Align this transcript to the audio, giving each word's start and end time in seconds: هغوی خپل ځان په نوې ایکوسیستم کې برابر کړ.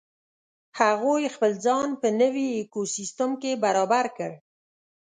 هغوی 0.79 1.23
خپل 1.35 1.51
ځان 1.65 1.89
په 2.01 2.07
نوې 2.21 2.47
ایکوسیستم 2.59 3.31
کې 3.41 3.61
برابر 3.63 4.05
کړ. 4.17 4.31